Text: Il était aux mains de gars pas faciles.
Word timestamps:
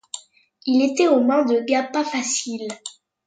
Il 0.65 0.81
était 0.81 1.07
aux 1.07 1.23
mains 1.23 1.45
de 1.45 1.59
gars 1.59 1.83
pas 1.83 2.03
faciles. 2.03 2.69